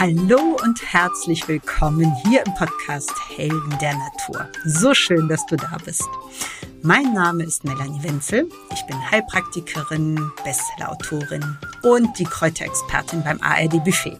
[0.00, 4.48] Hallo und herzlich willkommen hier im Podcast Helden der Natur.
[4.64, 6.08] So schön, dass du da bist.
[6.80, 8.48] Mein Name ist Melanie Wenzel.
[8.72, 14.16] Ich bin Heilpraktikerin, Bestsellerautorin und die Kräuterexpertin beim ARD Buffet.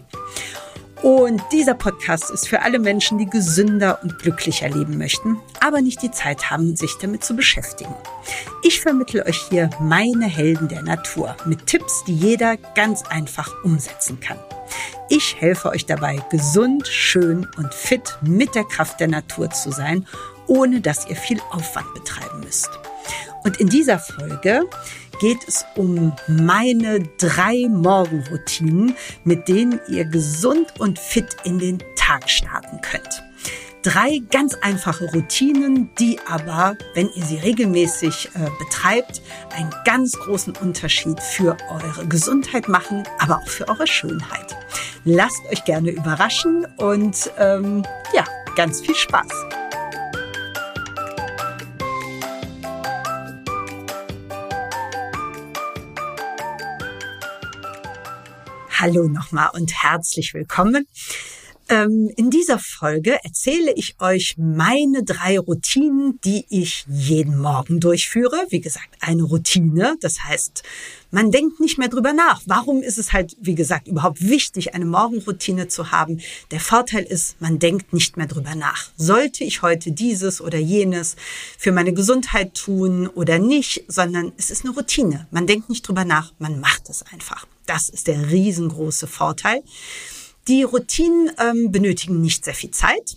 [1.01, 6.03] Und dieser Podcast ist für alle Menschen, die gesünder und glücklicher leben möchten, aber nicht
[6.03, 7.95] die Zeit haben, sich damit zu beschäftigen.
[8.63, 14.21] Ich vermittle euch hier meine Helden der Natur mit Tipps, die jeder ganz einfach umsetzen
[14.21, 14.37] kann.
[15.13, 20.07] Ich helfe euch dabei, gesund, schön und fit mit der Kraft der Natur zu sein,
[20.47, 22.71] ohne dass ihr viel Aufwand betreiben müsst.
[23.43, 24.63] Und in dieser Folge
[25.21, 32.31] geht es um meine drei Morgenroutinen, mit denen ihr gesund und fit in den Tag
[32.31, 33.30] starten könnt.
[33.83, 39.23] Drei ganz einfache Routinen, die aber, wenn ihr sie regelmäßig äh, betreibt,
[39.57, 44.55] einen ganz großen Unterschied für eure Gesundheit machen, aber auch für eure Schönheit.
[45.05, 49.33] Lasst euch gerne überraschen und ähm, ja, ganz viel Spaß.
[58.79, 60.87] Hallo nochmal und herzlich willkommen.
[61.71, 68.45] Ähm, in dieser Folge erzähle ich euch meine drei Routinen, die ich jeden Morgen durchführe.
[68.49, 69.97] Wie gesagt, eine Routine.
[70.01, 70.65] Das heißt,
[71.13, 72.43] man denkt nicht mehr drüber nach.
[72.45, 76.21] Warum ist es halt, wie gesagt, überhaupt wichtig, eine Morgenroutine zu haben?
[76.51, 78.91] Der Vorteil ist, man denkt nicht mehr drüber nach.
[78.97, 81.15] Sollte ich heute dieses oder jenes
[81.57, 85.29] für meine Gesundheit tun oder nicht, sondern es ist eine Routine.
[85.31, 87.47] Man denkt nicht drüber nach, man macht es einfach.
[87.67, 89.63] Das ist der riesengroße Vorteil.
[90.51, 93.17] Die Routinen ähm, benötigen nicht sehr viel Zeit.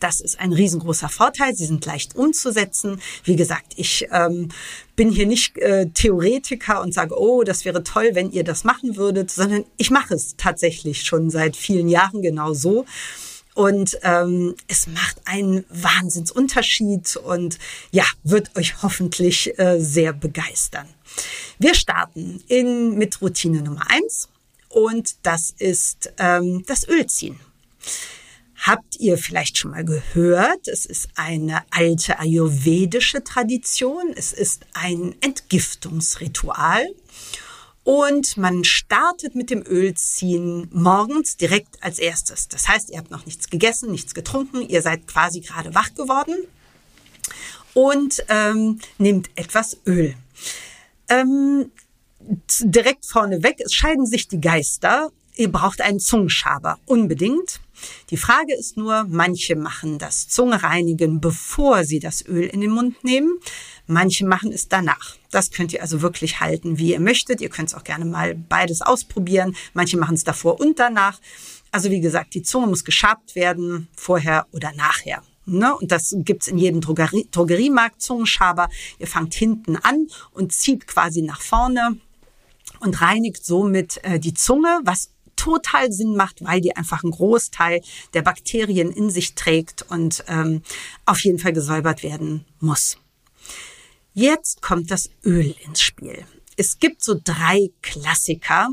[0.00, 1.54] Das ist ein riesengroßer Vorteil.
[1.54, 2.98] Sie sind leicht umzusetzen.
[3.24, 4.48] Wie gesagt, ich ähm,
[4.96, 8.96] bin hier nicht äh, Theoretiker und sage, oh, das wäre toll, wenn ihr das machen
[8.96, 12.86] würdet, sondern ich mache es tatsächlich schon seit vielen Jahren genau so.
[13.52, 17.58] Und ähm, es macht einen Wahnsinnsunterschied und
[17.90, 20.88] ja, wird euch hoffentlich äh, sehr begeistern.
[21.58, 24.29] Wir starten in, mit Routine Nummer eins
[24.70, 27.38] und das ist ähm, das Ölziehen.
[28.56, 30.68] Habt ihr vielleicht schon mal gehört?
[30.68, 34.12] Es ist eine alte ayurvedische Tradition.
[34.14, 36.86] Es ist ein Entgiftungsritual.
[37.84, 42.48] Und man startet mit dem Ölziehen morgens direkt als erstes.
[42.48, 46.36] Das heißt, ihr habt noch nichts gegessen, nichts getrunken, ihr seid quasi gerade wach geworden
[47.72, 50.14] und ähm, nehmt etwas Öl.
[51.08, 51.72] Ähm,
[52.60, 55.10] direkt vorneweg, es scheiden sich die Geister.
[55.36, 57.60] Ihr braucht einen Zungenschaber, unbedingt.
[58.10, 63.02] Die Frage ist nur, manche machen das Zungereinigen, bevor sie das Öl in den Mund
[63.04, 63.38] nehmen.
[63.86, 65.16] Manche machen es danach.
[65.30, 67.40] Das könnt ihr also wirklich halten, wie ihr möchtet.
[67.40, 69.56] Ihr könnt es auch gerne mal beides ausprobieren.
[69.72, 71.20] Manche machen es davor und danach.
[71.72, 75.22] Also wie gesagt, die Zunge muss geschabt werden, vorher oder nachher.
[75.46, 75.74] Ne?
[75.74, 78.68] Und das gibt's in jedem Drogerie Drogeriemarkt, Zungenschaber.
[78.98, 81.96] Ihr fangt hinten an und zieht quasi nach vorne
[82.80, 87.80] und reinigt somit äh, die Zunge, was total Sinn macht, weil die einfach einen Großteil
[88.12, 90.62] der Bakterien in sich trägt und ähm,
[91.06, 92.98] auf jeden Fall gesäubert werden muss.
[94.12, 96.24] Jetzt kommt das Öl ins Spiel.
[96.56, 98.68] Es gibt so drei Klassiker,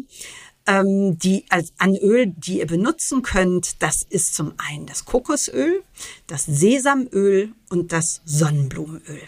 [0.65, 3.81] ähm, die als an Öl, die ihr benutzen könnt.
[3.81, 5.83] Das ist zum einen das Kokosöl,
[6.27, 9.21] das Sesamöl und das Sonnenblumenöl.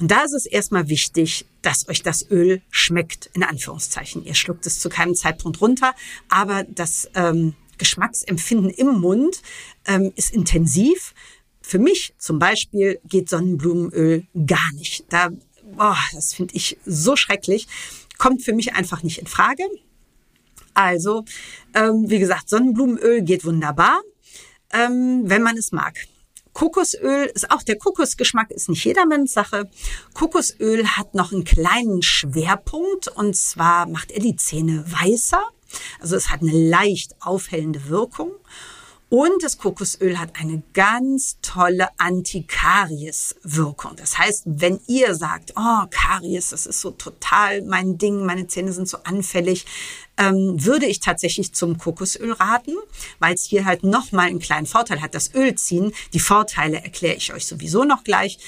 [0.00, 4.24] Und da ist es erstmal wichtig, dass euch das Öl schmeckt, in Anführungszeichen.
[4.24, 5.94] Ihr schluckt es zu keinem Zeitpunkt runter,
[6.28, 9.42] aber das ähm, Geschmacksempfinden im Mund
[9.84, 11.12] ähm, ist intensiv.
[11.60, 15.06] Für mich zum Beispiel geht Sonnenblumenöl gar nicht.
[15.08, 15.30] Da,
[15.76, 17.66] boah, das finde ich so schrecklich.
[18.16, 19.64] Kommt für mich einfach nicht in Frage.
[20.72, 21.24] Also,
[21.74, 24.00] ähm, wie gesagt, Sonnenblumenöl geht wunderbar,
[24.72, 25.96] ähm, wenn man es mag.
[26.56, 29.68] Kokosöl ist auch der Kokosgeschmack ist nicht jedermanns Sache.
[30.14, 35.42] Kokosöl hat noch einen kleinen Schwerpunkt und zwar macht er die Zähne weißer.
[36.00, 38.32] Also es hat eine leicht aufhellende Wirkung.
[39.08, 43.94] Und das Kokosöl hat eine ganz tolle Antikaries-Wirkung.
[43.94, 48.72] Das heißt, wenn ihr sagt, oh, Karies, das ist so total mein Ding, meine Zähne
[48.72, 49.64] sind so anfällig,
[50.16, 52.74] ähm, würde ich tatsächlich zum Kokosöl raten,
[53.20, 55.14] weil es hier halt nochmal einen kleinen Vorteil hat.
[55.14, 58.38] Das Öl ziehen, die Vorteile erkläre ich euch sowieso noch gleich.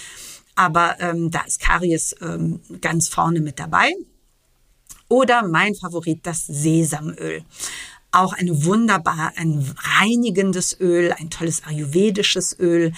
[0.56, 3.94] Aber ähm, da ist Karies ähm, ganz vorne mit dabei.
[5.06, 7.44] Oder mein Favorit, das Sesamöl
[8.10, 12.92] auch eine wunderbar, ein reinigendes Öl, ein tolles ayurvedisches Öl.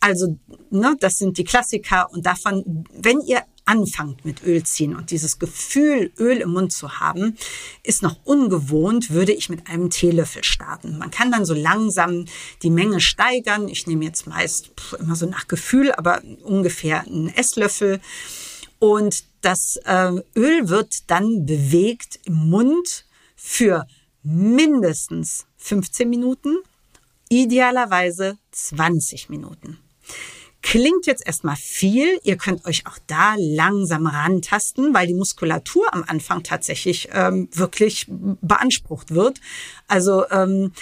[0.00, 0.38] Also,
[0.70, 5.38] ne, das sind die Klassiker und davon, wenn ihr anfangt mit Öl ziehen und dieses
[5.38, 7.36] Gefühl, Öl im Mund zu haben,
[7.82, 10.98] ist noch ungewohnt, würde ich mit einem Teelöffel starten.
[10.98, 12.24] Man kann dann so langsam
[12.62, 13.68] die Menge steigern.
[13.68, 18.00] Ich nehme jetzt meist immer so nach Gefühl, aber ungefähr einen Esslöffel.
[18.78, 23.06] Und das äh, Öl wird dann bewegt im Mund
[23.36, 23.86] für
[24.22, 26.58] mindestens 15 Minuten,
[27.28, 29.78] idealerweise 20 Minuten.
[30.62, 32.20] Klingt jetzt erstmal viel.
[32.22, 38.06] Ihr könnt euch auch da langsam rantasten, weil die Muskulatur am Anfang tatsächlich ähm, wirklich
[38.08, 39.40] beansprucht wird.
[39.88, 40.72] Also ähm,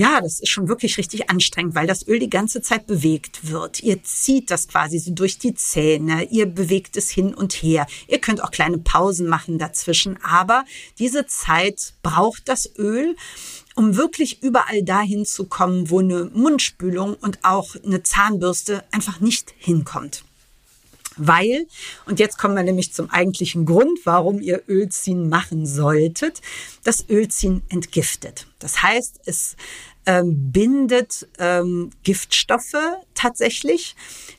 [0.00, 3.82] ja, das ist schon wirklich richtig anstrengend, weil das Öl die ganze Zeit bewegt wird.
[3.82, 7.86] Ihr zieht das quasi so durch die Zähne, ihr bewegt es hin und her.
[8.08, 10.64] Ihr könnt auch kleine Pausen machen dazwischen, aber
[10.98, 13.14] diese Zeit braucht das Öl
[13.76, 19.54] um wirklich überall dahin zu kommen, wo eine Mundspülung und auch eine Zahnbürste einfach nicht
[19.58, 20.24] hinkommt.
[21.16, 21.66] Weil,
[22.06, 26.40] und jetzt kommen wir nämlich zum eigentlichen Grund, warum ihr Ölziehen machen solltet,
[26.84, 28.46] das Ölziehen entgiftet.
[28.58, 29.56] Das heißt, es
[30.06, 32.76] ähm, bindet ähm, Giftstoffe
[33.14, 33.94] tatsächlich,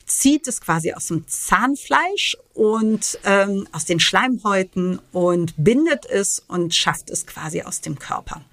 [0.06, 6.74] zieht es quasi aus dem Zahnfleisch und ähm, aus den Schleimhäuten und bindet es und
[6.74, 8.44] schafft es quasi aus dem Körper.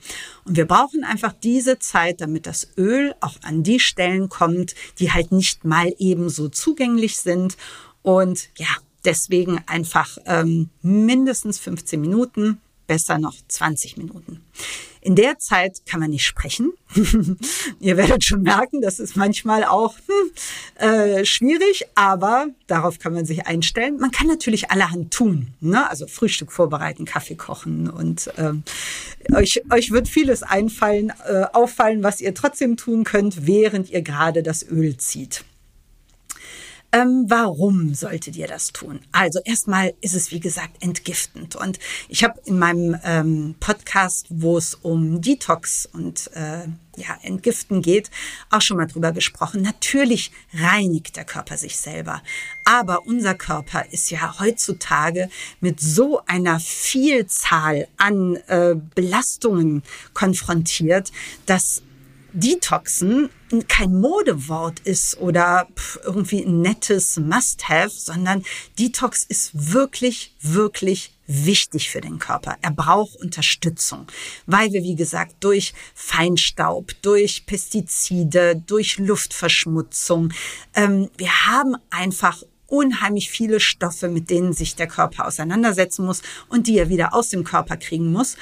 [0.45, 5.11] Und wir brauchen einfach diese Zeit, damit das Öl auch an die Stellen kommt, die
[5.11, 7.57] halt nicht mal ebenso zugänglich sind.
[8.01, 8.69] Und ja,
[9.03, 14.41] deswegen einfach ähm, mindestens 15 Minuten, besser noch 20 Minuten.
[15.01, 16.73] In der Zeit kann man nicht sprechen.
[17.79, 23.25] Ihr werdet schon merken, das ist manchmal auch hm, äh, schwierig, aber darauf kann man
[23.25, 23.97] sich einstellen.
[23.97, 25.89] Man kann natürlich allerhand tun, ne?
[25.89, 28.63] also Frühstück vorbereiten, Kaffee kochen und ähm,
[29.33, 34.43] euch, euch wird vieles einfallen, äh, auffallen, was ihr trotzdem tun könnt, während ihr gerade
[34.43, 35.45] das Öl zieht.
[36.91, 38.99] Ähm, warum solltet ihr das tun?
[39.11, 41.55] Also erstmal ist es, wie gesagt, entgiftend.
[41.55, 41.77] Und
[42.07, 48.09] ich habe in meinem ähm, Podcast, wo es um Detox und äh, ja, Entgiften geht,
[48.49, 49.61] auch schon mal drüber gesprochen.
[49.61, 52.23] Natürlich reinigt der Körper sich selber.
[52.65, 59.83] Aber unser Körper ist ja heutzutage mit so einer Vielzahl an äh, Belastungen
[60.13, 61.11] konfrontiert,
[61.45, 61.83] dass
[62.33, 63.29] Detoxen
[63.67, 65.67] kein Modewort ist oder
[66.03, 68.43] irgendwie ein nettes Must-have, sondern
[68.77, 72.57] Detox ist wirklich, wirklich wichtig für den Körper.
[72.61, 74.07] Er braucht Unterstützung,
[74.45, 80.33] weil wir, wie gesagt, durch Feinstaub, durch Pestizide, durch Luftverschmutzung,
[80.75, 86.67] ähm, wir haben einfach unheimlich viele Stoffe, mit denen sich der Körper auseinandersetzen muss und
[86.67, 88.37] die er wieder aus dem Körper kriegen muss.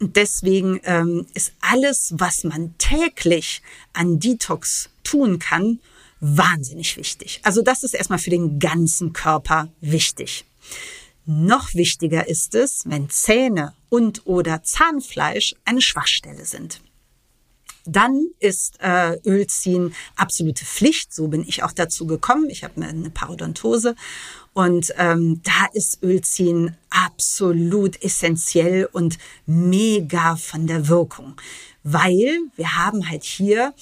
[0.00, 3.62] Deswegen ähm, ist alles, was man täglich
[3.92, 5.80] an Detox tun kann,
[6.20, 7.40] wahnsinnig wichtig.
[7.42, 10.44] Also das ist erstmal für den ganzen Körper wichtig.
[11.26, 16.80] Noch wichtiger ist es, wenn Zähne und oder Zahnfleisch eine Schwachstelle sind
[17.88, 21.12] dann ist äh, Ölziehen absolute Pflicht.
[21.12, 22.50] So bin ich auch dazu gekommen.
[22.50, 23.94] Ich habe eine Parodontose
[24.52, 31.34] und ähm, da ist Ölziehen absolut essentiell und mega von der Wirkung.
[31.84, 33.72] Weil wir haben halt hier,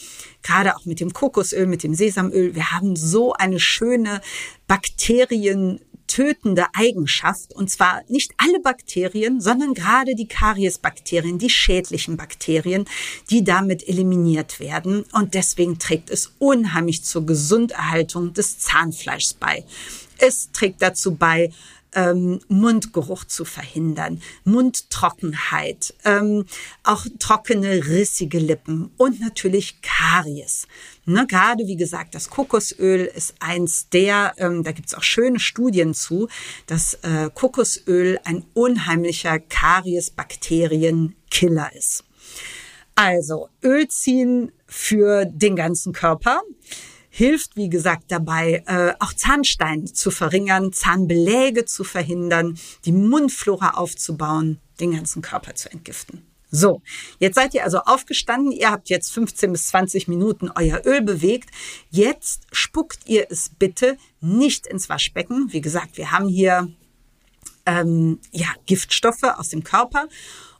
[0.43, 4.20] gerade auch mit dem Kokosöl, mit dem Sesamöl, wir haben so eine schöne
[4.69, 7.55] Bakterien tötende Eigenschaft.
[7.55, 12.87] Und zwar nicht alle Bakterien, sondern gerade die Kariesbakterien, die schädlichen Bakterien,
[13.31, 15.04] die damit eliminiert werden.
[15.12, 19.64] Und deswegen trägt es unheimlich zur Gesunderhaltung des Zahnfleischs bei.
[20.19, 21.50] Es trägt dazu bei,
[21.97, 26.45] ähm, Mundgeruch zu verhindern, Mundtrockenheit, ähm,
[26.85, 30.69] auch trockene, rissige Lippen und natürlich Karies.
[31.09, 35.95] Ne, gerade wie gesagt, das Kokosöl ist eins der, ähm, da gibt's auch schöne Studien
[35.95, 36.27] zu,
[36.67, 42.03] dass äh, Kokosöl ein unheimlicher Karies-Bakterienkiller ist.
[42.97, 46.43] Also Öl ziehen für den ganzen Körper
[47.09, 54.61] hilft, wie gesagt, dabei, äh, auch Zahnstein zu verringern, Zahnbeläge zu verhindern, die Mundflora aufzubauen,
[54.81, 56.27] den ganzen Körper zu entgiften.
[56.50, 56.81] So,
[57.19, 61.50] jetzt seid ihr also aufgestanden, ihr habt jetzt 15 bis 20 Minuten euer Öl bewegt.
[61.91, 65.53] Jetzt spuckt ihr es bitte nicht ins Waschbecken.
[65.53, 66.71] Wie gesagt, wir haben hier
[67.67, 70.09] ähm, ja, Giftstoffe aus dem Körper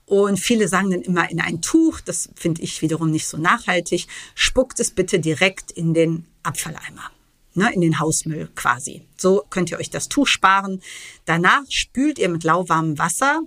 [0.07, 2.00] und viele sagen dann immer in ein Tuch.
[2.00, 4.07] Das finde ich wiederum nicht so nachhaltig.
[4.35, 7.11] Spuckt es bitte direkt in den Abfalleimer.
[7.55, 9.02] Ne, in den Hausmüll quasi.
[9.16, 10.83] So könnt ihr euch das Tuch sparen.
[11.25, 13.40] Danach spült ihr mit lauwarmem Wasser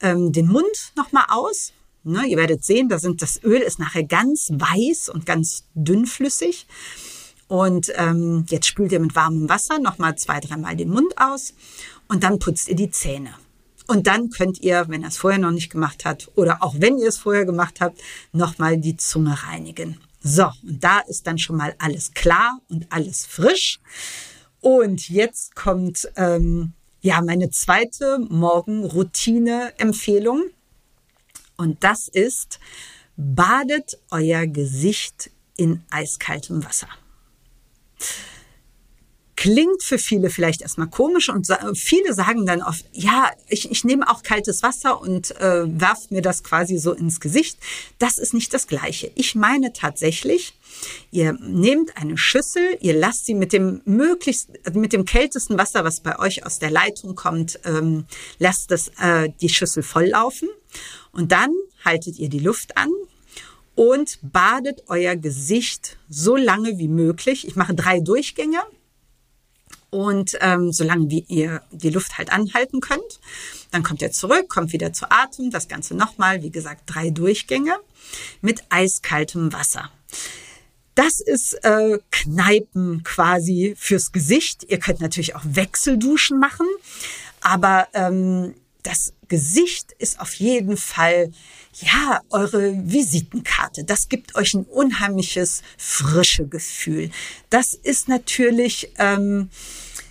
[0.00, 1.72] ähm, den Mund nochmal aus.
[2.04, 6.66] Ne, ihr werdet sehen, da sind, das Öl ist nachher ganz weiß und ganz dünnflüssig.
[7.48, 11.54] Und ähm, jetzt spült ihr mit warmem Wasser nochmal zwei, dreimal den Mund aus
[12.08, 13.34] und dann putzt ihr die Zähne.
[13.86, 16.98] Und dann könnt ihr, wenn ihr es vorher noch nicht gemacht habt oder auch wenn
[16.98, 18.00] ihr es vorher gemacht habt,
[18.32, 20.00] nochmal die Zunge reinigen.
[20.20, 23.80] So, und da ist dann schon mal alles klar und alles frisch.
[24.60, 30.44] Und jetzt kommt ähm, ja meine zweite Morgenroutine-Empfehlung.
[31.56, 32.58] Und das ist,
[33.16, 36.88] badet euer Gesicht in eiskaltem Wasser.
[39.44, 44.08] Klingt für viele vielleicht erstmal komisch und viele sagen dann oft, ja, ich, ich nehme
[44.08, 47.58] auch kaltes Wasser und äh, werf mir das quasi so ins Gesicht.
[47.98, 49.12] Das ist nicht das Gleiche.
[49.16, 50.54] Ich meine tatsächlich,
[51.10, 56.00] ihr nehmt eine Schüssel, ihr lasst sie mit dem möglichst, mit dem kältesten Wasser, was
[56.00, 58.06] bei euch aus der Leitung kommt, ähm,
[58.38, 60.48] lasst das, äh, die Schüssel volllaufen
[61.12, 61.52] und dann
[61.84, 62.88] haltet ihr die Luft an
[63.74, 67.46] und badet euer Gesicht so lange wie möglich.
[67.46, 68.62] Ich mache drei Durchgänge
[69.94, 73.20] und ähm, solange wie ihr die Luft halt anhalten könnt.
[73.70, 75.52] Dann kommt ihr zurück, kommt wieder zu Atem.
[75.52, 77.76] Das Ganze nochmal, wie gesagt, drei Durchgänge
[78.40, 79.92] mit eiskaltem Wasser.
[80.96, 84.64] Das ist äh, Kneipen quasi fürs Gesicht.
[84.68, 86.66] Ihr könnt natürlich auch Wechselduschen machen,
[87.40, 91.30] aber ähm, das Gesicht ist auf jeden Fall
[91.80, 93.84] ja, eure Visitenkarte.
[93.84, 97.10] Das gibt euch ein unheimliches frische Gefühl.
[97.50, 99.50] Das ist natürlich, ähm,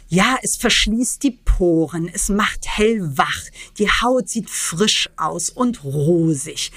[0.10, 3.43] ja, es verschließt die Poren, es macht hellwach,
[3.77, 6.72] die Haut sieht frisch aus und rosig.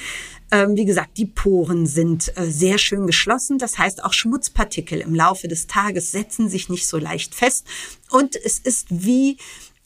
[0.52, 3.59] Ähm, wie gesagt, die Poren sind äh, sehr schön geschlossen.
[3.59, 7.66] Das heißt, auch Schmutzpartikel im Laufe des Tages setzen sich nicht so leicht fest.
[8.11, 9.38] Und es ist wie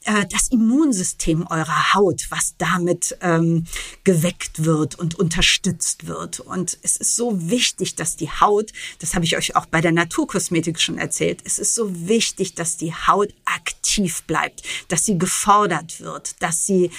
[0.05, 3.65] äh, das Immunsystem eurer Haut, was damit ähm,
[4.03, 6.39] geweckt wird und unterstützt wird.
[6.39, 9.91] Und es ist so wichtig, dass die Haut, das habe ich euch auch bei der
[9.91, 15.99] Naturkosmetik schon erzählt, es ist so wichtig, dass die Haut aktiv bleibt, dass sie gefordert
[15.99, 16.89] wird, dass sie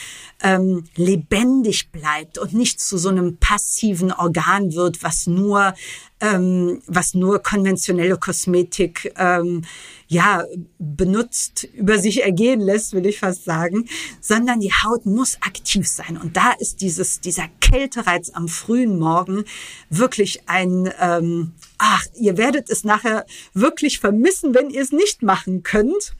[0.40, 5.74] ähm, lebendig bleibt und nicht zu so einem passiven Organ wird, was nur
[6.22, 9.64] ähm, was nur konventionelle Kosmetik ähm,
[10.06, 10.44] ja
[10.78, 13.88] benutzt über sich ergehen lässt, will ich fast sagen,
[14.20, 16.16] sondern die Haut muss aktiv sein.
[16.16, 19.44] Und da ist dieses dieser Kältereiz am frühen Morgen
[19.90, 25.62] wirklich ein ähm, ach ihr werdet es nachher wirklich vermissen, wenn ihr es nicht machen
[25.62, 26.14] könnt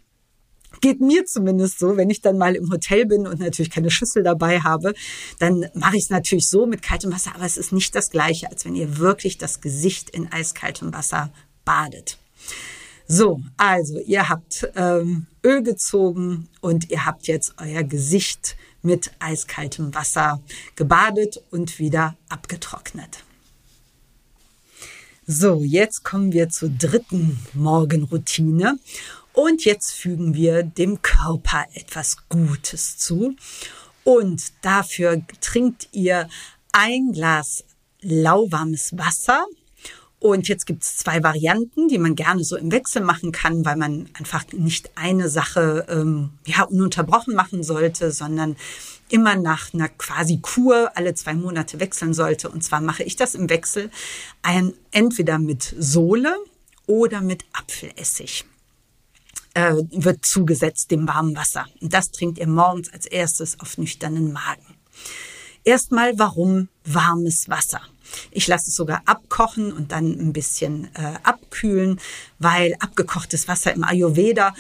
[0.83, 4.23] geht mir zumindest so, wenn ich dann mal im Hotel bin und natürlich keine Schüssel
[4.23, 4.93] dabei habe,
[5.39, 8.51] dann mache ich es natürlich so mit kaltem Wasser, aber es ist nicht das gleiche,
[8.51, 11.33] als wenn ihr wirklich das Gesicht in eiskaltem Wasser
[11.65, 12.19] badet.
[13.09, 19.95] So, also ihr habt ähm, Öl gezogen und ihr habt jetzt euer Gesicht mit eiskaltem
[19.95, 20.43] Wasser
[20.77, 23.25] gebadet und wieder abgetrocknet.
[25.27, 28.79] So, jetzt kommen wir zur dritten Morgenroutine.
[29.33, 33.35] Und jetzt fügen wir dem Körper etwas Gutes zu.
[34.05, 36.29] Und dafür trinkt ihr
[36.73, 37.65] ein Glas
[38.01, 39.47] lauwarmes Wasser.
[40.19, 43.77] Und jetzt gibt es zwei Varianten, die man gerne so im Wechsel machen kann, weil
[43.77, 48.57] man einfach nicht eine Sache ähm, ja, ununterbrochen machen sollte, sondern
[49.09, 52.51] immer nach einer quasi Kur alle zwei Monate wechseln sollte.
[52.51, 53.91] Und zwar mache ich das im Wechsel
[54.43, 56.37] ein, entweder mit Sohle
[56.87, 58.45] oder mit Apfelessig
[59.55, 61.67] äh, wird zugesetzt dem warmen Wasser.
[61.81, 64.77] Und das trinkt ihr morgens als erstes auf nüchternen Magen.
[65.65, 67.81] Erstmal, warum warmes Wasser?
[68.31, 72.01] Ich lasse es sogar abkochen und dann ein bisschen äh, abkühlen,
[72.39, 74.55] weil abgekochtes Wasser im Ayurveda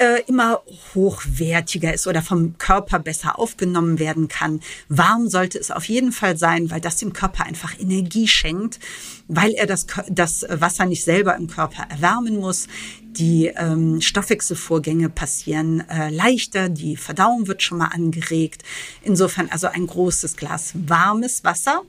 [0.00, 0.62] äh, immer
[0.94, 4.60] hochwertiger ist oder vom Körper besser aufgenommen werden kann.
[4.88, 8.80] Warm sollte es auf jeden Fall sein, weil das dem Körper einfach Energie schenkt,
[9.28, 12.66] weil er das, das Wasser nicht selber im Körper erwärmen muss.
[13.02, 18.62] Die ähm, Stoffwechselvorgänge passieren äh, leichter, die Verdauung wird schon mal angeregt.
[19.02, 21.82] Insofern also ein großes Glas warmes Wasser.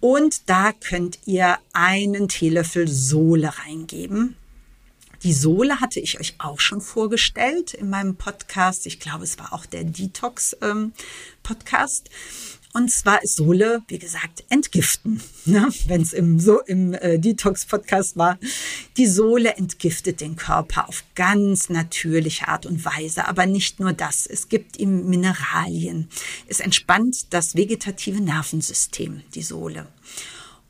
[0.00, 4.36] Und da könnt ihr einen Teelöffel Sohle reingeben.
[5.24, 8.86] Die Sohle hatte ich euch auch schon vorgestellt in meinem Podcast.
[8.86, 12.08] Ich glaube, es war auch der Detox-Podcast.
[12.08, 12.12] Ähm,
[12.74, 15.20] und zwar ist Sohle, wie gesagt, entgiften.
[15.44, 15.66] Ne?
[15.86, 18.38] Wenn es im, so, im äh, Detox-Podcast war.
[18.98, 23.26] Die Sohle entgiftet den Körper auf ganz natürliche Art und Weise.
[23.26, 24.26] Aber nicht nur das.
[24.26, 26.10] Es gibt ihm Mineralien.
[26.48, 29.86] Es entspannt das vegetative Nervensystem, die Sohle.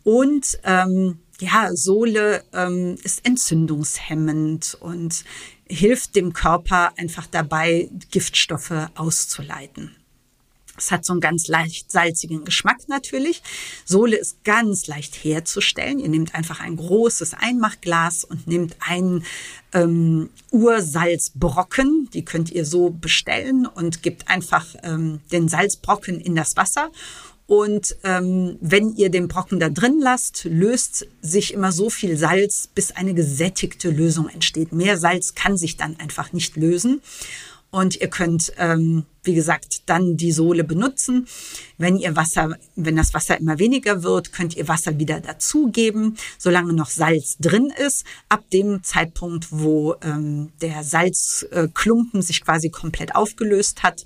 [0.05, 5.25] Und ähm, ja, Sohle ähm, ist entzündungshemmend und
[5.69, 9.95] hilft dem Körper einfach dabei, Giftstoffe auszuleiten.
[10.79, 13.43] Es hat so einen ganz leicht salzigen Geschmack natürlich.
[13.85, 15.99] Sohle ist ganz leicht herzustellen.
[15.99, 19.25] Ihr nehmt einfach ein großes Einmachglas und nehmt einen
[19.73, 22.09] ähm, Ursalzbrocken.
[22.15, 26.91] Die könnt ihr so bestellen und gebt einfach ähm, den Salzbrocken in das Wasser.
[27.49, 32.69] Und ähm, wenn ihr den Brocken da drin lasst, löst sich immer so viel Salz,
[32.75, 34.73] bis eine gesättigte Lösung entsteht.
[34.73, 37.01] Mehr Salz kann sich dann einfach nicht lösen.
[37.71, 41.27] Und ihr könnt, ähm, wie gesagt, dann die Sohle benutzen.
[41.79, 46.75] Wenn ihr Wasser, wenn das Wasser immer weniger wird, könnt ihr Wasser wieder dazugeben, solange
[46.75, 48.05] noch Salz drin ist.
[48.29, 54.05] Ab dem Zeitpunkt, wo ähm, der Salzklumpen sich quasi komplett aufgelöst hat,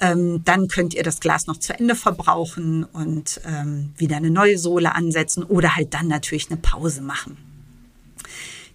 [0.00, 4.58] ähm, dann könnt ihr das Glas noch zu Ende verbrauchen und ähm, wieder eine neue
[4.58, 7.36] Sohle ansetzen oder halt dann natürlich eine Pause machen.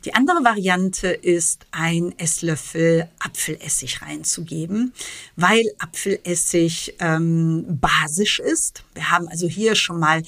[0.06, 4.94] Die andere Variante ist, ein Esslöffel Apfelessig reinzugeben,
[5.38, 8.84] weil Apfelessig ähm, basisch ist.
[8.96, 10.24] Wir haben also hier schon mal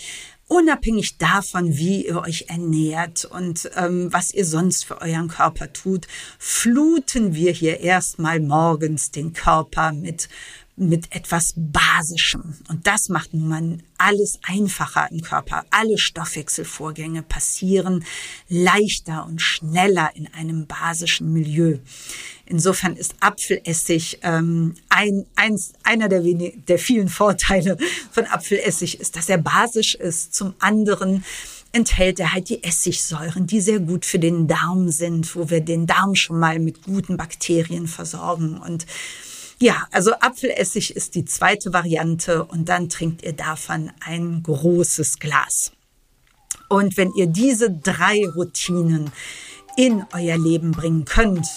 [0.48, 6.08] unabhängig davon, wie ihr euch ernährt und ähm, was ihr sonst für euren Körper tut,
[6.38, 10.30] fluten wir hier erstmal morgens den Körper mit
[10.78, 12.56] mit etwas Basischem.
[12.68, 15.66] Und das macht nun mal alles einfacher im Körper.
[15.72, 18.04] Alle Stoffwechselvorgänge passieren
[18.50, 21.78] leichter und schneller in einem basischen Milieu.
[22.46, 27.78] Insofern ist Apfelessig ähm, ein, eins, einer der, wenig, der vielen Vorteile
[28.12, 30.34] von Apfelessig ist, dass er basisch ist.
[30.34, 31.24] Zum anderen
[31.72, 35.88] enthält er halt die Essigsäuren, die sehr gut für den Darm sind, wo wir den
[35.88, 38.86] Darm schon mal mit guten Bakterien versorgen und
[39.60, 45.72] ja, also Apfelessig ist die zweite Variante und dann trinkt ihr davon ein großes Glas.
[46.68, 49.12] Und wenn ihr diese drei Routinen
[49.78, 51.48] in euer Leben bringen könnt,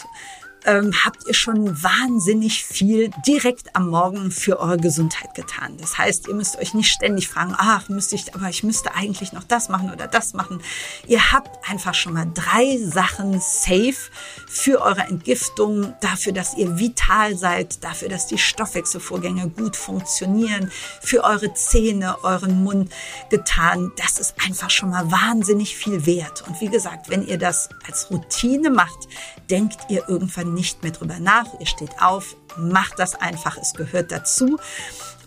[0.65, 5.77] ähm, habt ihr schon wahnsinnig viel direkt am Morgen für eure Gesundheit getan.
[5.79, 9.33] Das heißt, ihr müsst euch nicht ständig fragen, ach, müsste ich, aber ich müsste eigentlich
[9.33, 10.61] noch das machen oder das machen.
[11.07, 14.11] Ihr habt einfach schon mal drei Sachen safe
[14.49, 21.25] für eure Entgiftung, dafür, dass ihr vital seid, dafür, dass die Stoffwechselvorgänge gut funktionieren, für
[21.25, 22.93] eure Zähne, euren Mund
[23.31, 23.93] getan.
[23.97, 26.45] Das ist einfach schon mal wahnsinnig viel wert.
[26.47, 29.09] Und wie gesagt, wenn ihr das als Routine macht,
[29.51, 31.47] denkt ihr irgendwann nicht mehr drüber nach.
[31.61, 34.59] Ihr steht auf, macht das einfach, es gehört dazu.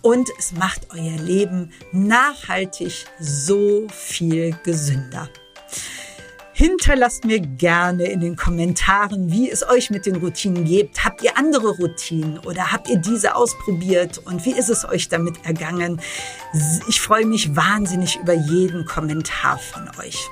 [0.02, 5.30] Und es macht euer Leben nachhaltig so viel gesünder.
[6.54, 11.04] Hinterlasst mir gerne in den Kommentaren, wie es euch mit den Routinen geht.
[11.04, 15.44] Habt ihr andere Routinen oder habt ihr diese ausprobiert und wie ist es euch damit
[15.44, 16.00] ergangen?
[16.88, 20.28] Ich freue mich wahnsinnig über jeden Kommentar von euch.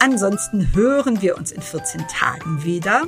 [0.00, 3.04] Ansonsten hören wir uns in 14 Tagen wieder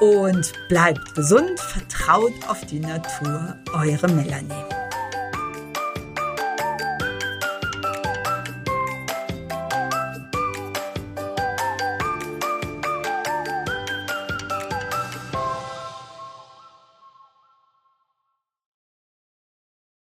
[0.00, 4.79] und bleibt gesund, vertraut auf die Natur, eure Melanie.